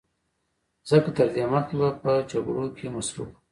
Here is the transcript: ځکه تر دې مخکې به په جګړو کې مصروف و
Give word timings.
ځکه 0.89 1.09
تر 1.17 1.27
دې 1.35 1.43
مخکې 1.53 1.75
به 1.79 1.89
په 2.01 2.11
جګړو 2.31 2.65
کې 2.77 2.87
مصروف 2.95 3.31
و 3.35 3.37